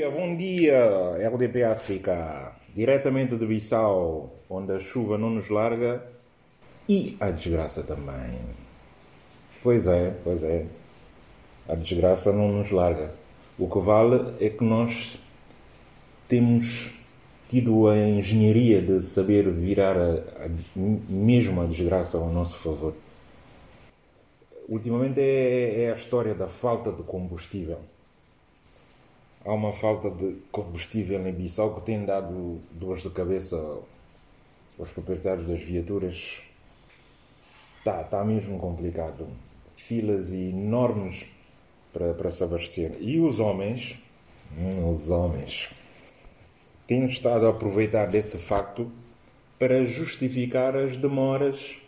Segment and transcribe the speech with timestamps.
[0.00, 0.78] dia, bom dia,
[1.18, 6.02] LDP África, diretamente de Bissau, onde a chuva não nos larga
[6.88, 8.38] e a desgraça também.
[9.62, 10.64] Pois é, pois é,
[11.68, 13.12] a desgraça não nos larga.
[13.58, 15.20] O que vale é que nós
[16.26, 16.90] temos
[17.50, 20.48] tido a engenharia de saber virar a, a,
[21.10, 22.94] mesmo a desgraça ao nosso favor.
[24.66, 27.80] Ultimamente é, é a história da falta de combustível
[29.44, 33.56] há uma falta de combustível em Bissau que tem dado dores de cabeça
[34.78, 36.42] aos proprietários das viaturas.
[37.78, 39.26] Está tá mesmo complicado.
[39.72, 41.26] Filas enormes
[41.92, 42.96] para, para se abastecer.
[43.00, 43.98] E os homens,
[44.56, 45.70] hum, os homens,
[46.86, 48.90] têm estado a aproveitar desse facto
[49.58, 51.78] para justificar as demoras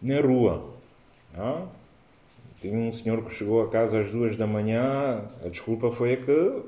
[0.00, 0.74] na rua.
[1.34, 1.66] Ah?
[2.62, 6.62] Tinha um senhor que chegou a casa às duas da manhã, a desculpa foi que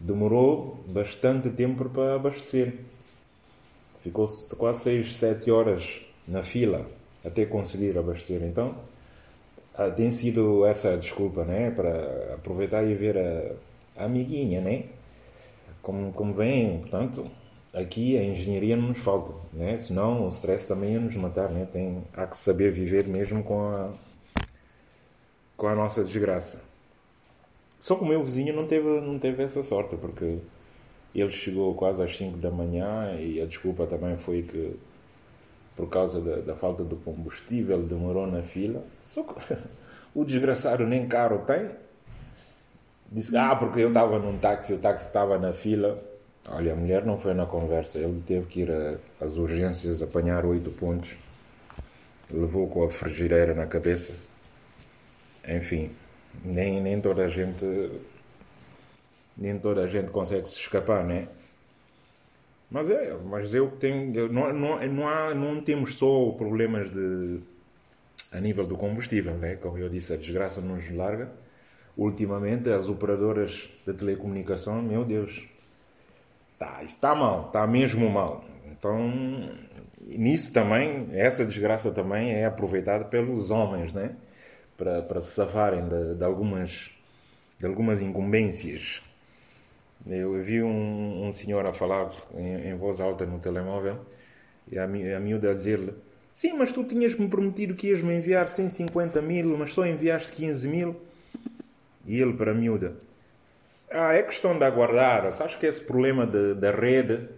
[0.00, 2.74] demorou bastante tempo para abastecer.
[4.02, 4.26] Ficou
[4.58, 6.90] quase seis, sete horas na fila
[7.24, 8.42] até conseguir abastecer.
[8.42, 8.74] Então,
[9.76, 11.70] ah, tem sido essa a desculpa, né?
[11.70, 14.86] Para aproveitar e ver a, a amiguinha, né?
[15.80, 17.30] Como, como vem, portanto,
[17.72, 19.78] aqui a engenharia não nos falta, né?
[19.78, 21.68] Senão o stress também ia nos matar, né?
[21.72, 23.92] Tem, há que saber viver mesmo com a
[25.60, 26.62] com a nossa desgraça.
[27.82, 30.38] Só que o meu vizinho não teve, não teve essa sorte, porque
[31.14, 34.74] ele chegou quase às 5 da manhã e a desculpa também foi que,
[35.76, 38.82] por causa da, da falta de combustível, demorou na fila.
[39.02, 39.54] Só que
[40.16, 41.68] o desgraçado nem carro tem.
[43.12, 46.02] Disse, ah, porque eu estava num táxi, o táxi estava na fila.
[46.48, 50.70] Olha, a mulher não foi na conversa, ele teve que ir às urgências apanhar oito
[50.70, 51.16] pontos.
[52.30, 54.30] Levou com a frigideira na cabeça
[55.48, 55.90] enfim,
[56.44, 57.64] nem, nem toda a gente
[59.36, 61.28] nem toda a gente consegue se escapar, né?
[62.70, 67.40] Mas é, mas eu tenho, não, não, não, há, não temos só problemas de
[68.32, 69.56] a nível do combustível, né?
[69.56, 71.30] Como eu disse, a desgraça nos larga.
[71.96, 75.44] Ultimamente as operadoras de telecomunicação, meu Deus,
[76.58, 78.44] tá, está mal, está mesmo mal.
[78.70, 79.12] Então,
[80.00, 84.14] nisso também, essa desgraça também é aproveitada pelos homens, né?
[84.80, 86.90] Para, para se safarem de, de, algumas,
[87.58, 89.02] de algumas incumbências.
[90.06, 93.98] Eu vi um, um senhor a falar em, em, voz alta no telemóvel
[94.72, 95.92] e a, a miúda a dizer-lhe
[96.30, 100.96] Sim, mas tu tinhas-me prometido que ias-me enviar 150 mil, mas só enviaste 15 mil.
[102.06, 102.94] E ele para a miúda.
[103.90, 105.30] Ah, é questão de aguardar.
[105.32, 107.28] Sabes que esse problema da rede,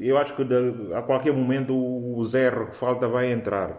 [0.00, 3.76] eu acho que de, a qualquer momento o, o zero que falta vai entrar.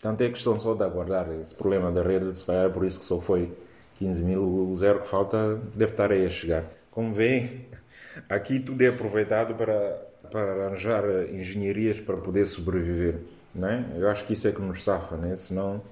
[0.00, 3.04] Portanto, é questão só de aguardar esse problema da rede, se calhar por isso que
[3.04, 3.52] só foi
[3.98, 6.64] 15 mil, o zero que falta deve estar aí a chegar.
[6.90, 7.66] Como veem,
[8.28, 13.16] aqui tudo é aproveitado para, para arranjar engenharias para poder sobreviver.
[13.52, 13.84] Não é?
[13.96, 15.34] Eu acho que isso é que nos safa, né?
[15.34, 15.82] senão,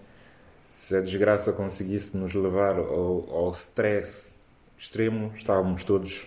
[0.69, 4.29] se a desgraça conseguisse nos levar ao, ao stress
[4.79, 6.27] extremo, estávamos todos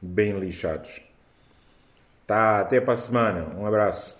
[0.00, 1.00] bem lixados.
[2.26, 3.48] Tá, até para a semana.
[3.56, 4.16] Um abraço.